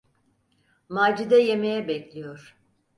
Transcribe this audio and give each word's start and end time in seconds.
Macide 0.89 1.35
yemeğe 1.41 1.87
bekliyor! 1.87 2.57